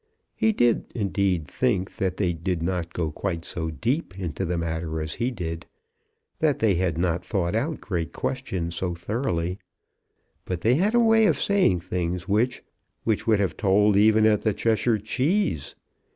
[0.35, 1.45] He did think, indeed,
[1.99, 5.67] that they did not go quite so deep into the matter as he did,
[6.39, 9.59] that they had not thought out great questions so thoroughly,
[10.43, 12.63] but they had a way of saying things which,
[13.03, 15.75] which would have told even at the Cheshire Cheese.